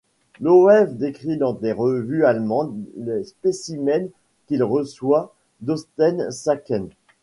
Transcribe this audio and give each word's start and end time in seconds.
Loew 0.39 0.87
décrit 0.87 1.37
dans 1.37 1.53
des 1.53 1.71
revues 1.71 2.25
allemandes 2.25 2.83
les 2.97 3.23
spécimens 3.23 4.07
qu’il 4.47 4.63
reçoit 4.63 5.35
d’Osten-Sacken. 5.59 6.89